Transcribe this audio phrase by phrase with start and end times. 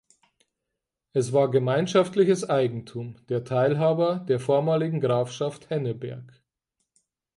[1.13, 6.41] Es war gemeinschaftliches Eigentum der Teilhaber der vormaligen Grafschaft Henneberg.